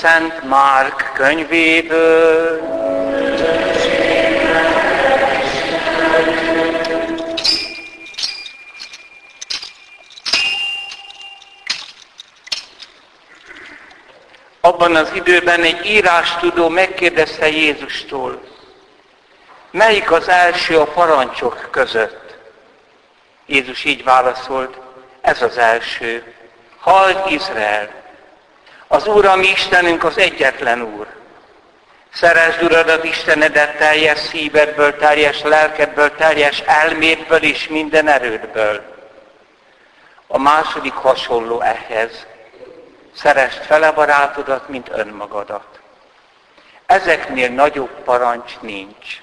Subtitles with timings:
[0.00, 2.60] Szent Márk könyvéből.
[14.60, 18.42] Abban az időben egy írástudó megkérdezte Jézustól,
[19.70, 22.36] melyik az első a parancsok között?
[23.46, 24.78] Jézus így válaszolt,
[25.20, 26.34] ez az első.
[26.78, 27.99] Hald Izrael!
[28.92, 31.06] Az Úr, ami Istenünk, az egyetlen Úr.
[32.12, 38.82] Szeresd Uradat Istenedet teljes szívedből, teljes lelkedből, teljes elmédből és minden erődből.
[40.26, 42.26] A második hasonló ehhez.
[43.16, 45.80] Szeresd fele barátodat, mint önmagadat.
[46.86, 49.22] Ezeknél nagyobb parancs nincs.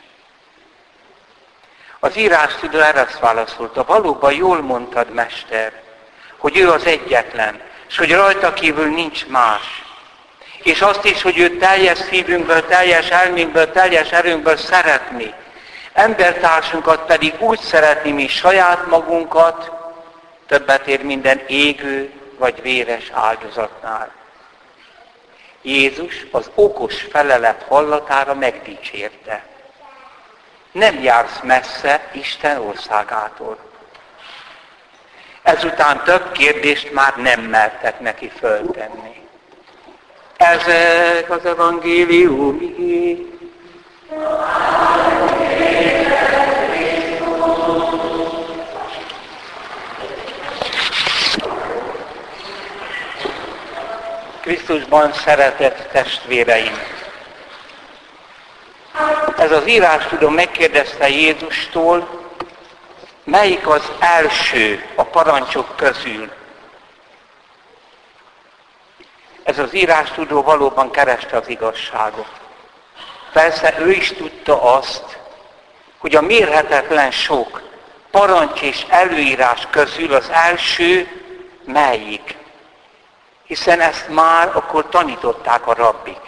[1.99, 5.81] Az írás tudó erre azt válaszolta, valóban jól mondtad, Mester,
[6.37, 9.85] hogy ő az egyetlen, és hogy rajta kívül nincs más.
[10.63, 15.33] És azt is, hogy ő teljes szívünkből, teljes elménkből, teljes erőnkből szeretni.
[15.93, 19.71] Embertársunkat pedig úgy szeretni, mi saját magunkat,
[20.47, 24.11] többet ér minden égő vagy véres áldozatnál.
[25.61, 29.45] Jézus az okos felelet hallatára megdicsérte.
[30.71, 33.66] Nem jársz messze Isten országától.
[35.47, 39.27] Ezután több kérdést már nem mertek neki föltenni.
[40.37, 42.75] Ezek az evangélium
[54.41, 56.77] Krisztusban szeretett testvéreim.
[59.37, 62.26] Ez az írás tudom megkérdezte Jézustól,
[63.27, 66.31] melyik az első a parancsok közül.
[69.43, 72.27] Ez az írás tudó valóban kereste az igazságot.
[73.31, 75.19] Persze ő is tudta azt,
[75.97, 77.61] hogy a mérhetetlen sok
[78.11, 81.07] parancs és előírás közül az első
[81.65, 82.37] melyik.
[83.43, 86.21] Hiszen ezt már akkor tanították a rabbik.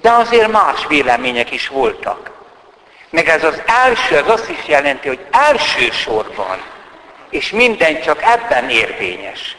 [0.00, 2.35] De azért más vélemények is voltak.
[3.16, 6.62] Meg ez az első, az azt is jelenti, hogy elsősorban,
[7.30, 9.56] és minden csak ebben érvényes.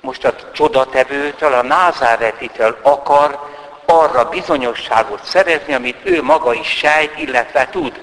[0.00, 3.48] Most a csodatevőtől, a názáretitől akar
[3.86, 8.00] arra bizonyosságot szerezni, amit ő maga is sejt, illetve tud.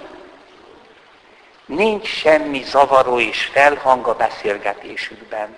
[1.65, 5.57] Nincs semmi zavaró és felhang a beszélgetésükben.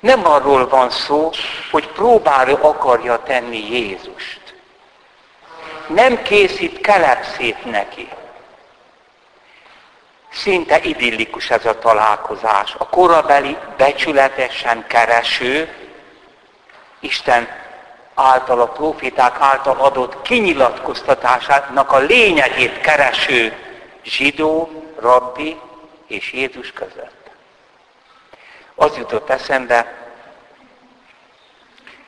[0.00, 1.30] Nem arról van szó,
[1.70, 4.45] hogy próbálja akarja tenni Jézust
[5.88, 8.08] nem készít kelepszét neki.
[10.30, 12.74] Szinte idillikus ez a találkozás.
[12.78, 15.74] A korabeli becsületesen kereső,
[17.00, 17.48] Isten
[18.14, 23.56] által, a profiták által adott kinyilatkoztatásának a lényegét kereső
[24.04, 25.60] zsidó, rabbi
[26.06, 27.30] és Jézus között.
[28.74, 29.94] Az jutott eszembe,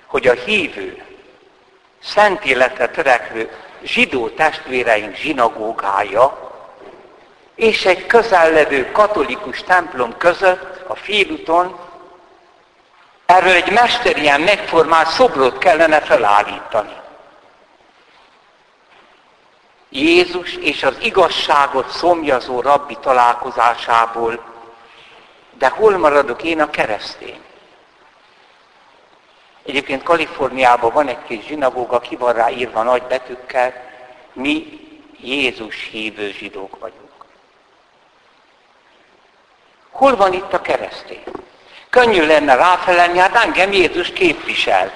[0.07, 1.03] hogy a hívő,
[2.03, 3.51] szent életre törekvő
[3.83, 6.51] zsidó testvéreink zsinagógája
[7.55, 11.79] és egy közellevő katolikus templom között a félúton
[13.27, 16.97] erről egy mesterien megformált szobrot kellene felállítani.
[19.89, 24.45] Jézus és az igazságot szomjazó rabbi találkozásából,
[25.59, 27.41] de hol maradok én a keresztény?
[29.69, 33.73] Egyébként Kaliforniában van egy kis zsinagóga, ki van rá írva nagy betűkkel,
[34.33, 34.81] mi
[35.21, 37.11] Jézus hívő zsidók vagyunk.
[39.91, 41.23] Hol van itt a keresztény?
[41.91, 44.93] Könnyű lenne ráfelelni, hát engem Jézus képvisel.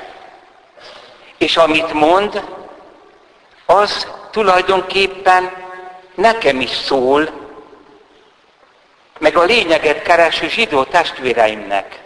[1.39, 2.45] És amit mond,
[3.67, 5.53] az tulajdonképpen
[6.15, 7.31] nekem is szól,
[9.19, 12.01] meg a lényeget kereső zsidó testvéreimnek.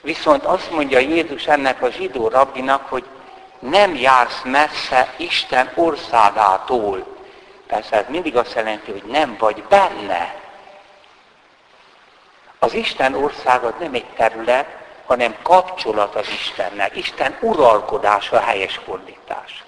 [0.00, 3.04] Viszont azt mondja Jézus ennek a zsidó rabbinak, hogy
[3.58, 7.16] nem jársz messze Isten országától.
[7.66, 10.34] Persze ez mindig azt jelenti, hogy nem vagy benne.
[12.58, 14.66] Az Isten országot nem egy terület,
[15.06, 16.90] hanem kapcsolat az Istennel.
[16.94, 19.64] Isten uralkodása a helyes fordítás.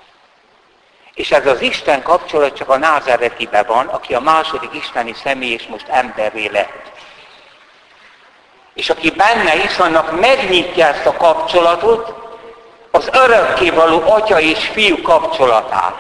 [1.15, 5.67] És ez az Isten kapcsolat csak a názeretibe van, aki a második isteni személy, és
[5.67, 6.93] most emberré lett.
[8.75, 12.15] És aki benne hisz, annak megnyitja ezt a kapcsolatot,
[12.91, 15.95] az örökkévaló atya és fiú kapcsolatát.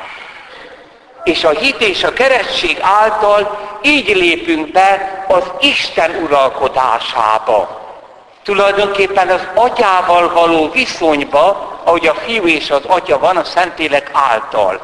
[1.25, 7.79] És a hit és a keresztség által így lépünk be az Isten uralkodásába.
[8.43, 14.81] Tulajdonképpen az atyával való viszonyba, ahogy a fiú és az atya van a Szentlélek által.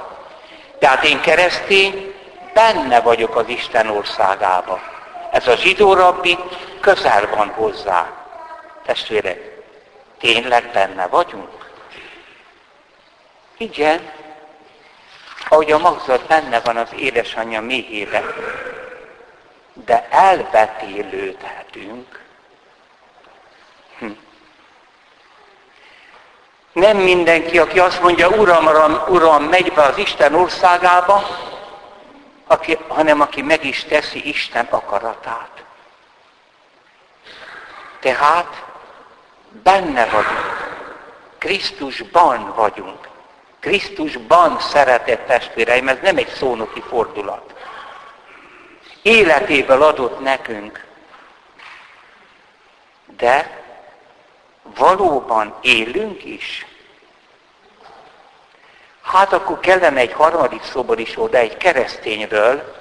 [0.79, 2.15] Tehát én keresztény,
[2.55, 4.81] benne vagyok az Isten országába.
[5.37, 6.39] Ez a zsidó rabbi
[6.81, 8.11] közel van hozzá.
[8.85, 9.63] Testvérek,
[10.19, 11.71] tényleg benne vagyunk?
[13.57, 14.11] Igen,
[15.49, 18.25] ahogy a magzat benne van az édesanyja méhébe,
[19.73, 22.21] de elvetélődhetünk.
[23.99, 24.11] Hm.
[26.73, 31.46] Nem mindenki, aki azt mondja, Uram, Uram, Uram, megy be az Isten országába,
[32.47, 35.65] aki, hanem aki meg is teszi Isten akaratát.
[38.01, 38.65] Tehát
[39.63, 40.75] benne vagyunk.
[41.39, 43.09] Krisztusban vagyunk.
[43.61, 47.55] Krisztusban szeretett testvéreim, ez nem egy szónoki fordulat.
[49.03, 50.85] Életéből adott nekünk.
[53.17, 53.65] De
[54.63, 56.67] valóban élünk is.
[59.07, 62.75] Hát akkor kellene egy harmadik szobor is oda, egy keresztényről,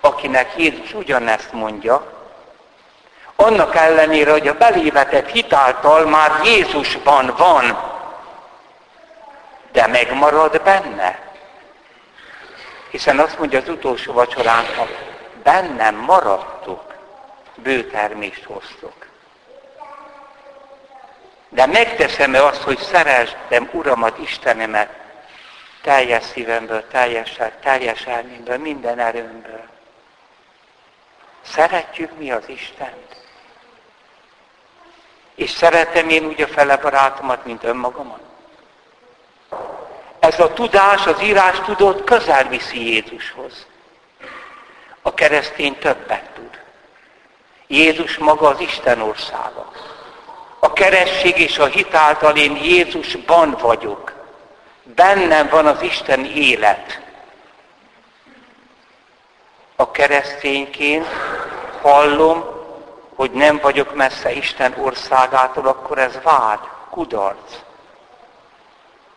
[0.00, 2.12] akinek Jézus ugyanezt mondja,
[3.36, 7.78] annak ellenére, hogy a belévetett hitáltal már Jézusban van,
[9.72, 11.18] de megmarad benne.
[12.90, 14.86] Hiszen azt mondja az utolsó vacsorán, ha
[15.42, 16.94] bennem maradtok,
[17.54, 19.06] bőtermést hoztok.
[21.48, 25.06] De megteszem-e azt, hogy szeresdem Uramat, Istenemet,
[25.88, 29.64] teljes szívemből, teljes, teljes elmémből, minden erőmből.
[31.42, 33.16] Szeretjük mi az Istent?
[35.34, 38.20] És szeretem én úgy a fele barátomat, mint önmagamat?
[40.18, 43.66] Ez a tudás, az írás tudott közel viszi Jézushoz.
[45.02, 46.60] A keresztény többet tud.
[47.66, 49.72] Jézus maga az Isten országa.
[50.58, 54.17] A keresség és a hitáltal én Jézusban vagyok.
[54.94, 57.00] Bennem van az Isten élet.
[59.76, 61.06] A keresztényként
[61.80, 62.44] hallom,
[63.14, 66.58] hogy nem vagyok messze Isten országától, akkor ez vád,
[66.90, 67.58] kudarc.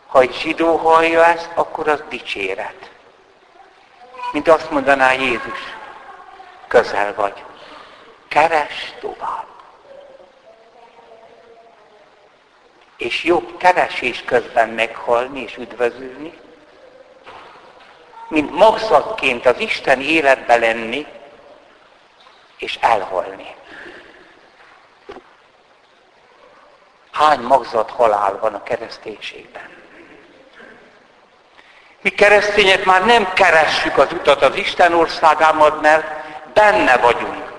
[0.06, 2.90] Ha egy zsidó hallja ezt, akkor az dicséret.
[4.32, 5.58] Mint azt mondaná Jézus,
[6.68, 7.44] közel vagy.
[8.28, 9.51] Keres tovább.
[13.02, 16.38] És jobb keresés közben meghalni és üdvözülni,
[18.28, 21.06] mint magzatként az Isten életbe lenni,
[22.56, 23.54] és elhalni.
[27.10, 29.68] Hány magzat halál van a kereszténységben?
[32.00, 36.06] Mi keresztények már nem keressük az utat az Isten országában, mert
[36.52, 37.52] benne vagyunk.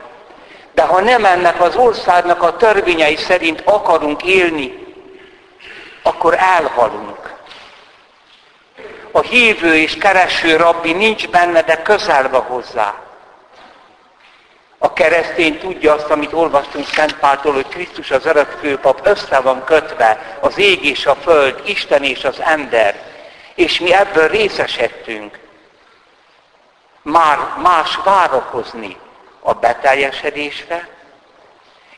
[0.73, 4.82] De ha nem ennek az országnak a törvényei szerint akarunk élni,
[6.03, 7.33] akkor elhalunk.
[9.11, 12.93] A hívő és kereső rabbi nincs benne, de közel van hozzá.
[14.77, 20.37] A keresztény tudja azt, amit olvastunk Szent Páltól, hogy Krisztus az örökfőpap össze van kötve
[20.39, 23.01] az ég és a föld, Isten és az ember.
[23.55, 25.39] És mi ebből részesedtünk.
[27.01, 28.97] Már más várakozni
[29.39, 30.87] a beteljesedésre,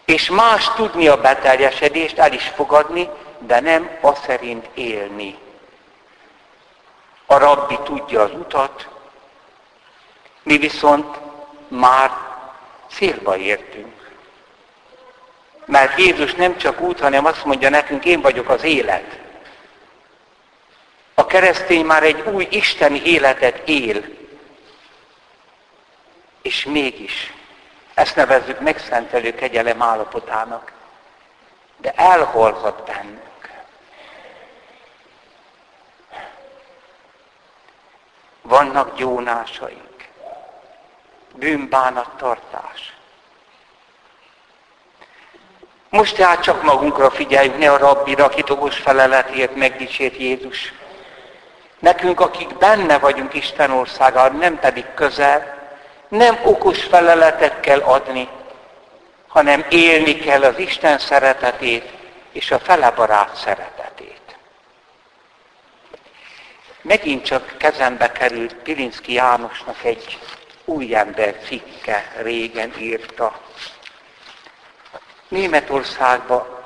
[0.06, 3.10] és más tudni a beteljesedést, el is fogadni,
[3.46, 5.38] de nem a szerint élni.
[7.26, 8.90] A rabbi tudja az utat,
[10.44, 11.20] mi viszont
[11.68, 12.12] már
[12.90, 13.94] célba értünk.
[15.66, 19.20] Mert Jézus nem csak út, hanem azt mondja nekünk, én vagyok az élet.
[21.14, 24.04] A keresztény már egy új isteni életet él.
[26.42, 27.34] És mégis,
[27.94, 30.72] ezt nevezzük megszentelő kegyelem állapotának,
[31.78, 33.35] de elholhat bennünk.
[38.48, 40.10] Vannak gyónásaink
[41.36, 42.94] bűnbánat tartás.
[45.90, 50.74] Most tehát csak magunkra figyeljünk, ne a rabbira, aki dobos feleletért megdicsért Jézus.
[51.80, 55.58] Nekünk, akik benne vagyunk Isten országában, nem pedig közel,
[56.08, 58.30] nem okos feleletet kell adni,
[59.28, 61.94] hanem élni kell az Isten szeretetét
[62.32, 63.85] és a felebarát szeretetét.
[66.88, 70.20] Megint csak kezembe került Pilinszki Jánosnak egy
[70.66, 73.40] új ember cikke régen írta.
[75.28, 76.64] Németországban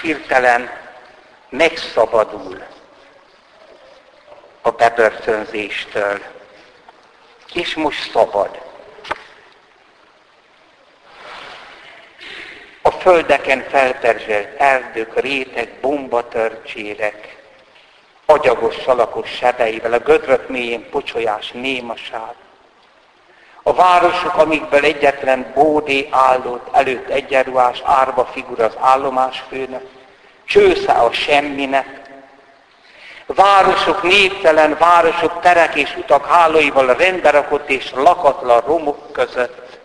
[0.00, 0.70] hirtelen
[1.48, 2.62] megszabadul
[4.62, 6.22] a bebörtönzéstől,
[7.52, 8.66] és most szabad.
[13.08, 17.36] földeken felperzselt erdők, rétek, bombatörcsérek,
[18.30, 22.34] agyagos, salakos sebeivel, a gödrök mélyén pocsolyás némaság.
[23.62, 29.82] A városok, amikből egyetlen bódé állott, előtt egyenruhás árva figura az állomásfőnek,
[30.44, 32.00] csősze a semminek,
[33.26, 39.78] városok névtelen, városok terek és utak hálóival rendbe rakott és lakatlan romok között,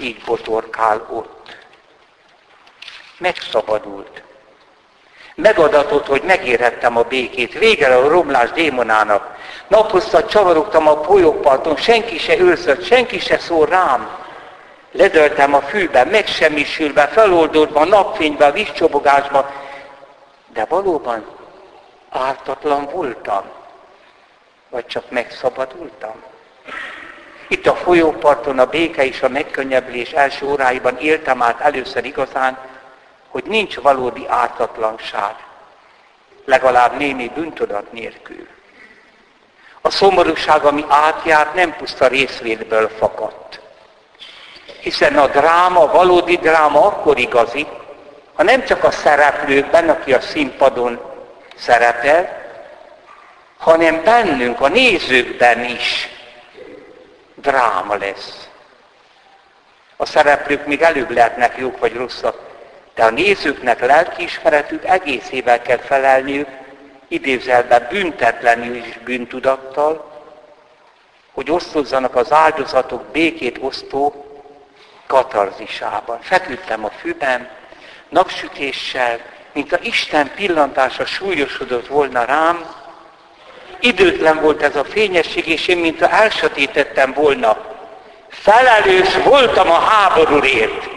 [0.00, 1.56] így botorkál ott.
[3.18, 4.22] Megszabadult.
[5.34, 7.58] Megadatott, hogy megérhettem a békét.
[7.58, 9.36] Vége a romlás démonának.
[9.68, 14.08] Naposztat csavarogtam a folyóparton, senki se őrzött, senki se szól rám.
[14.92, 19.50] Ledöltem a fűbe, megsemmisülve, feloldódva, a napfénybe, a vízcsobogásba.
[20.52, 21.26] De valóban
[22.10, 23.42] ártatlan voltam?
[24.68, 26.22] Vagy csak megszabadultam?
[27.48, 32.58] Itt a folyóparton a béke és a megkönnyebbülés első óráiban éltem át először igazán,
[33.32, 35.34] hogy nincs valódi ártatlanság,
[36.44, 38.46] legalább némi bűntudat nélkül.
[39.80, 43.60] A szomorúság, ami átjárt, nem puszta részvétből fakadt.
[44.80, 47.66] Hiszen a dráma, valódi dráma akkor igazi,
[48.34, 51.00] ha nem csak a szereplőkben, aki a színpadon
[51.56, 52.40] szerepel,
[53.58, 56.08] hanem bennünk, a nézőkben is
[57.34, 58.48] dráma lesz.
[59.96, 62.51] A szereplők még előbb lehetnek jók vagy rosszak,
[62.94, 66.48] de a nézőknek lelkiismeretük egészével kell felelniük,
[67.08, 70.10] idézelben büntetlenül is bűntudattal,
[71.32, 74.26] hogy osztozzanak az áldozatok békét osztó
[75.06, 76.18] katarzisában.
[76.20, 77.48] Feküdtem a fűben,
[78.08, 79.18] napsütéssel,
[79.52, 82.64] mint a Isten pillantása súlyosodott volna rám,
[83.80, 87.56] időtlen volt ez a fényesség, és én, mint elsötétettem volna,
[88.28, 90.91] felelős voltam a háborúért.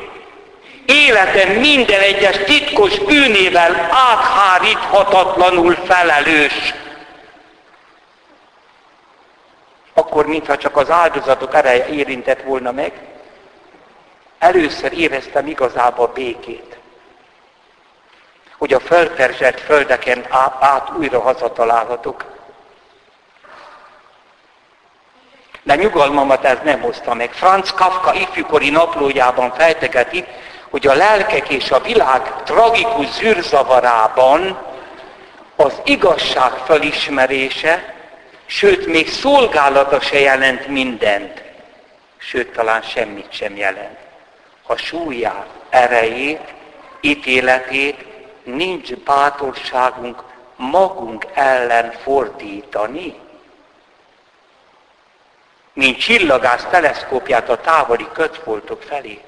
[0.86, 6.74] Életem minden egyes titkos bűnével átháríthatatlanul felelős.
[9.94, 12.92] Akkor, mintha csak az áldozatok ereje érintett volna meg,
[14.40, 16.76] először éreztem igazából békét
[18.58, 20.26] hogy a felperzselt földeken
[20.60, 22.26] át újra hazatalálhatok.
[25.64, 27.32] De nyugalmamat ez nem hozta meg.
[27.32, 30.26] Franz Kafka ifjúkori naplójában fejtegeti,
[30.70, 34.58] hogy a lelkek és a világ tragikus zűrzavarában
[35.56, 37.94] az igazság felismerése,
[38.46, 41.44] sőt, még szolgálata se jelent mindent,
[42.18, 43.98] sőt, talán semmit sem jelent.
[44.64, 46.54] Ha súlyát, erejét,
[47.02, 48.06] ítéletét
[48.44, 50.24] nincs bátorságunk
[50.56, 53.20] magunk ellen fordítani.
[55.74, 59.22] Mint csillagász teleszkópját a távoli kötfoltok felé.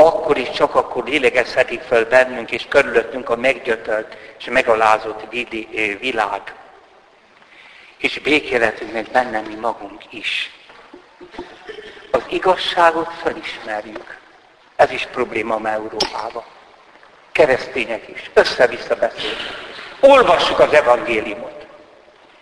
[0.00, 5.22] Akkor is csak akkor lélegezhetik fel bennünk és körülöttünk a meggyötölt és megalázott
[6.00, 6.54] világ.
[7.98, 10.50] És békéletünk meg benne mi magunk is.
[12.10, 14.18] Az igazságot felismerjük.
[14.76, 16.44] Ez is probléma ma Európában
[17.38, 19.40] keresztények is, össze-vissza beszélnek.
[20.00, 21.66] Olvassuk az evangéliumot.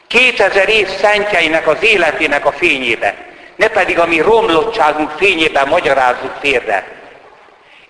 [0.07, 3.15] 2000 év szentjeinek az életének a fényébe,
[3.57, 6.97] ne pedig a mi romlottságunk fényében magyarázzuk félre.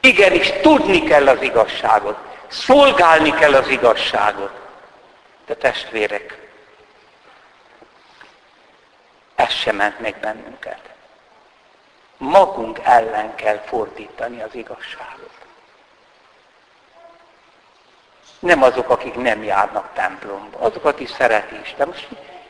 [0.07, 2.17] Igenis, tudni kell az igazságot,
[2.49, 4.51] szolgálni kell az igazságot.
[5.47, 6.39] De testvérek,
[9.35, 10.81] ez sem ment meg bennünket.
[12.17, 15.31] Magunk ellen kell fordítani az igazságot.
[18.39, 21.87] Nem azok, akik nem járnak templomba, azok, akik szereti Isten.
[21.87, 22.09] Most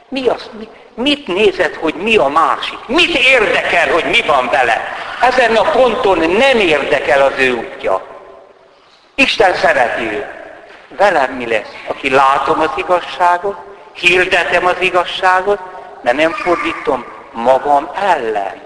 [0.09, 2.87] mi az, mi, mit nézed, hogy mi a másik?
[2.87, 5.06] Mit érdekel, hogy mi van vele?
[5.21, 8.03] Ezen a ponton nem érdekel az ő útja.
[9.15, 10.27] Isten szereti ő.
[10.89, 11.73] Velem mi lesz?
[11.87, 13.57] Aki látom az igazságot,
[13.93, 15.61] hirdetem az igazságot,
[16.03, 18.63] de nem fordítom magam ellen.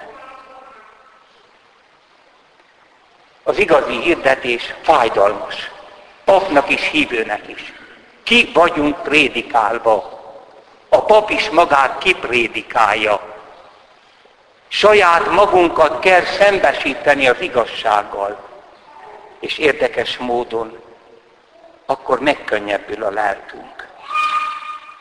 [3.42, 5.70] Az igazi hirdetés fájdalmas
[6.30, 7.72] papnak is, hívőnek is.
[8.22, 10.18] Ki vagyunk prédikálva.
[10.88, 13.29] A pap is magát kiprédikálja.
[14.72, 18.48] Saját magunkat kell szembesíteni az igazsággal.
[19.40, 20.82] És érdekes módon
[21.86, 23.88] akkor megkönnyebbül a lelkünk.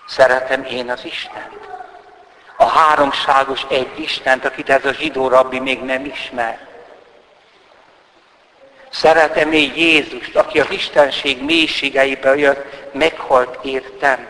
[0.07, 1.67] Szeretem én az Istent.
[2.57, 6.67] A háromságos egy Istent, akit ez a zsidó rabbi még nem ismer.
[8.89, 14.27] Szeretem én Jézust, aki az Istenség mélységeibe jött, meghalt értem.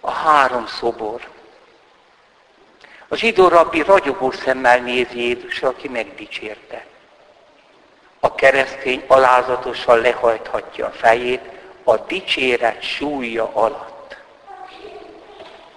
[0.00, 1.36] A három szobor.
[3.08, 6.84] A zsidó rabbi ragyogó szemmel néz Jézusra, aki megdicsérte.
[8.20, 11.40] A keresztény alázatosan lehajthatja a fejét
[11.84, 14.16] a dicséret súlya alatt.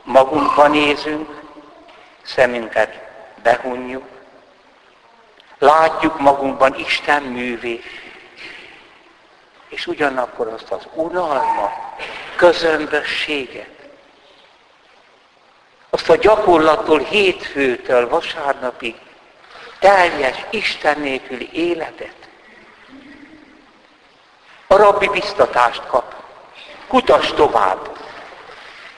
[0.03, 1.41] Magunkba nézünk,
[2.21, 3.00] szemünket
[3.43, 4.03] behunjuk,
[5.57, 7.83] látjuk magunkban Isten művét,
[9.67, 11.71] és ugyanakkor azt az unalmat,
[12.35, 13.80] közömbösséget,
[16.01, 18.96] azt a gyakorlattól hétfőtől vasárnapig
[19.79, 22.15] teljes Isten nélküli életet.
[24.67, 26.13] A rabbi biztatást kap.
[26.88, 27.98] Kutas tovább.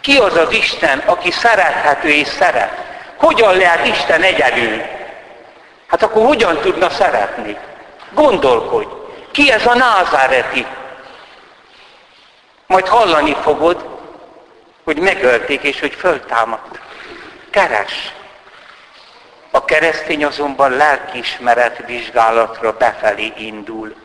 [0.01, 2.77] Ki az az Isten, aki szerethető és szeret?
[3.17, 4.81] Hogyan lehet Isten egyedül?
[5.88, 7.57] Hát akkor hogyan tudna szeretni?
[8.13, 8.88] Gondolkodj.
[9.31, 10.65] Ki ez a názáreti?
[12.67, 13.86] Majd hallani fogod,
[14.83, 16.82] hogy megölték és hogy föltámadt.
[17.53, 18.13] Keres.
[19.51, 23.95] A keresztény azonban lelkiismeret vizsgálatra befelé indul.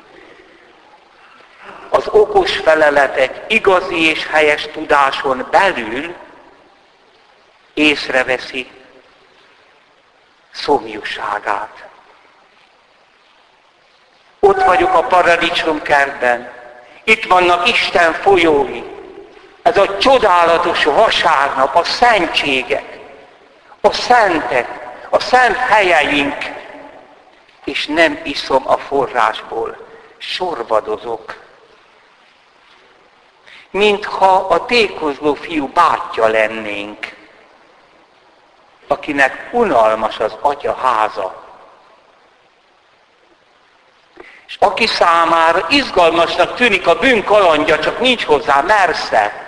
[1.88, 6.14] Az okos feleletek igazi és helyes tudáson belül
[7.75, 8.71] észreveszi
[10.50, 11.87] szomjúságát.
[14.40, 16.50] Ott vagyok a paradicsom kertben,
[17.05, 18.83] itt vannak Isten folyói,
[19.62, 22.99] ez a csodálatos vasárnap, a szentségek,
[23.88, 24.68] a szentek,
[25.11, 26.37] a szent helyeink,
[27.64, 29.76] és nem iszom a forrásból,
[30.18, 31.37] sorvadozok.
[33.71, 37.16] Mintha a tékozló fiú bátyja lennénk,
[38.87, 41.44] akinek unalmas az atya háza.
[44.46, 49.47] És aki számára izgalmasnak tűnik a bűn kalandja, csak nincs hozzá mersze,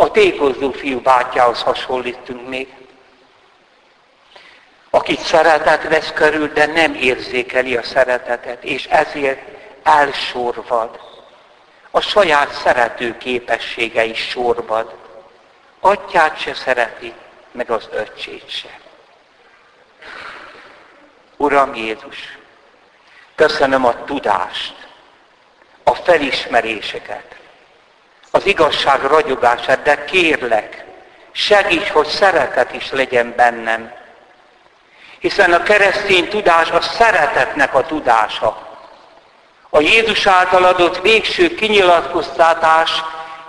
[0.00, 2.74] A tékozó fiú bátyához hasonlítunk még,
[4.90, 9.40] akit szeretet vesz körül, de nem érzékeli a szeretetet, és ezért
[9.82, 11.00] elsorvad.
[11.90, 14.94] A saját szerető képessége is sorvad.
[15.80, 17.14] Atyát se szereti,
[17.52, 18.78] meg az öccsét se.
[21.36, 22.38] Uram Jézus,
[23.34, 24.74] köszönöm a tudást,
[25.82, 27.39] a felismeréseket,
[28.30, 30.84] az igazság ragyogását, de kérlek,
[31.32, 33.92] segíts, hogy szeretet is legyen bennem.
[35.18, 38.68] Hiszen a keresztény tudás a szeretetnek a tudása.
[39.70, 42.90] A Jézus által adott végső kinyilatkoztatás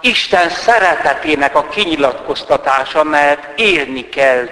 [0.02, 4.50] Isten szeretetének a kinyilatkoztatása, mert élni kell.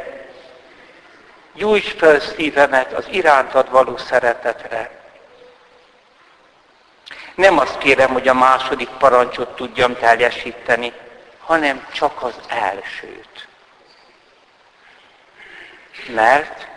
[1.53, 4.98] Gyújts fel szívemet az irántad való szeretetre.
[7.39, 10.93] Nem azt kérem, hogy a második parancsot tudjam teljesíteni,
[11.39, 13.47] hanem csak az elsőt.
[16.07, 16.67] Mert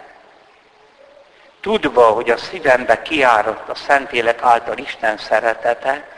[1.61, 6.09] tudva, hogy a szívembe kiáradt a Szentlélek által Isten szeretete,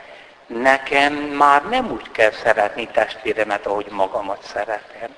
[0.47, 5.15] nekem már nem úgy kell szeretni testvéremet, ahogy magamat szeretem.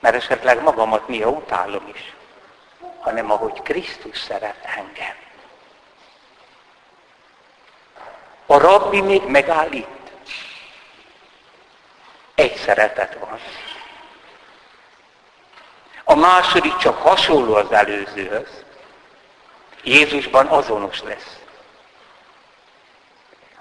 [0.00, 2.14] Mert esetleg magamat néha utálom is,
[3.00, 5.25] hanem ahogy Krisztus szeret engem.
[8.46, 9.86] A rabbi még megállít.
[12.34, 13.40] Egy szeretet van.
[16.04, 18.64] A második csak hasonló az előzőhöz.
[19.82, 21.36] Jézusban azonos lesz.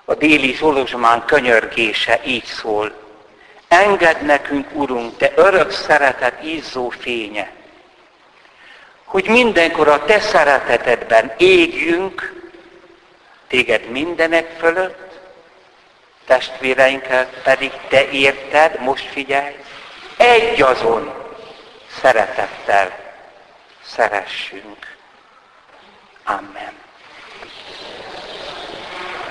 [0.06, 2.94] A déli Zsolozsmán könyörgése így szól.
[3.68, 7.52] Engedd nekünk, Urunk, Te örök szeretet ízzó fénye,
[9.04, 12.34] hogy mindenkor a Te szeretetedben égjünk,
[13.48, 15.20] téged mindenek fölött,
[16.26, 19.56] testvéreinkkel pedig te érted, most figyelj,
[20.18, 21.14] egy azon
[22.02, 22.92] szeretettel
[23.86, 24.96] szeressünk.
[26.24, 26.74] Amen.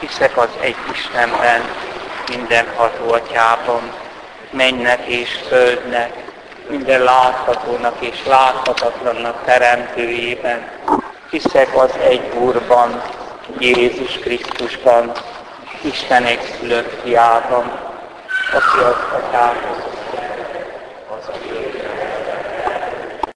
[0.01, 1.63] Hiszek az egy Istenben,
[2.29, 3.93] mindenható atyában,
[4.51, 6.13] mennek és földnek,
[6.69, 10.71] minden láthatónak és láthatatlannak teremtőjében.
[11.31, 13.03] Hiszek az egy Úrban,
[13.59, 15.13] Jézus Krisztusban,
[15.83, 17.65] Isten egy szülött fiában,
[18.53, 19.94] aki az atyához